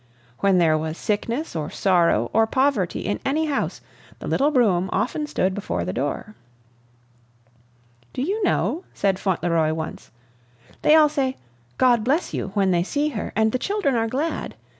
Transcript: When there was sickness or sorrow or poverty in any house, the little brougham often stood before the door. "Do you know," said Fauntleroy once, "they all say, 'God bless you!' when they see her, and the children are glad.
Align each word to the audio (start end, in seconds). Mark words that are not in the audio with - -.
When 0.39 0.57
there 0.57 0.79
was 0.79 0.97
sickness 0.97 1.55
or 1.55 1.69
sorrow 1.69 2.31
or 2.33 2.47
poverty 2.47 3.01
in 3.01 3.19
any 3.23 3.45
house, 3.45 3.81
the 4.17 4.25
little 4.27 4.49
brougham 4.49 4.89
often 4.91 5.27
stood 5.27 5.53
before 5.53 5.85
the 5.85 5.93
door. 5.93 6.33
"Do 8.11 8.23
you 8.23 8.43
know," 8.43 8.83
said 8.95 9.19
Fauntleroy 9.19 9.73
once, 9.75 10.09
"they 10.81 10.95
all 10.95 11.07
say, 11.07 11.37
'God 11.77 12.03
bless 12.03 12.33
you!' 12.33 12.47
when 12.55 12.71
they 12.71 12.81
see 12.81 13.09
her, 13.09 13.31
and 13.35 13.51
the 13.51 13.59
children 13.59 13.93
are 13.93 14.07
glad. 14.07 14.55